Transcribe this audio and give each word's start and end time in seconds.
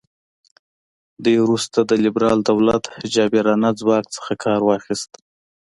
دوی 1.23 1.37
وروسته 1.45 1.77
د 1.83 1.91
لیبرال 2.03 2.39
دولت 2.49 2.83
جابرانه 3.13 3.69
ځواک 3.79 4.05
څخه 4.15 4.31
کار 4.43 4.59
واخیست. 4.69 5.11